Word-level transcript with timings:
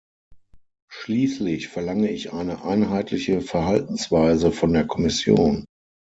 Schließlich 0.89 1.67
verlange 1.67 2.09
ich 2.09 2.33
eine 2.33 2.63
einheitliche 2.63 3.39
Verhaltensweise 3.41 4.51
von 4.51 4.73
der 4.73 4.87
Kommission. 4.87 5.65